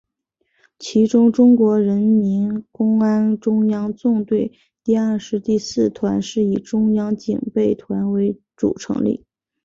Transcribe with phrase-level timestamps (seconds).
[0.79, 4.51] 其中中国人民公安中央纵队
[4.83, 9.23] 第二师第四团是以中央警备团为主成立。